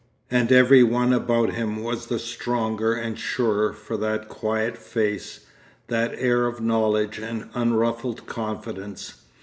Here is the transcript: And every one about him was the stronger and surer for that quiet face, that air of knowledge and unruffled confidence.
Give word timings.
And 0.31 0.51
every 0.51 0.81
one 0.81 1.13
about 1.13 1.51
him 1.53 1.83
was 1.83 2.07
the 2.07 2.17
stronger 2.17 2.95
and 2.95 3.19
surer 3.19 3.71
for 3.71 3.97
that 3.97 4.27
quiet 4.29 4.75
face, 4.75 5.41
that 5.89 6.15
air 6.17 6.47
of 6.47 6.59
knowledge 6.59 7.19
and 7.19 7.51
unruffled 7.53 8.25
confidence. 8.25 9.13